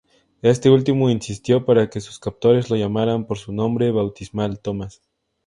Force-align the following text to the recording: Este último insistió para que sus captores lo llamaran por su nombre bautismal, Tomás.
Este 0.41 0.71
último 0.71 1.11
insistió 1.11 1.63
para 1.63 1.87
que 1.91 2.01
sus 2.01 2.17
captores 2.17 2.71
lo 2.71 2.75
llamaran 2.75 3.27
por 3.27 3.37
su 3.37 3.53
nombre 3.53 3.91
bautismal, 3.91 4.59
Tomás. 4.59 5.03